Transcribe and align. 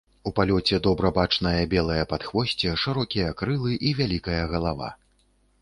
У 0.29 0.31
палёце 0.37 0.79
добра 0.87 1.11
бачнае 1.17 1.59
белае 1.75 1.99
падхвосце, 2.13 2.73
шырокія 2.87 3.29
крылы 3.43 3.79
і 3.91 3.93
вялікая 4.01 4.41
галава. 4.57 4.89